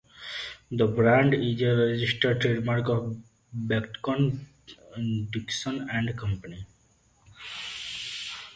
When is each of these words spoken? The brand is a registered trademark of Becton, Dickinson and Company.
The 0.71 0.87
brand 0.87 1.35
is 1.35 1.61
a 1.61 1.75
registered 1.75 2.41
trademark 2.41 2.89
of 2.89 3.21
Becton, 3.55 4.39
Dickinson 5.29 5.87
and 5.91 6.17
Company. 6.17 6.65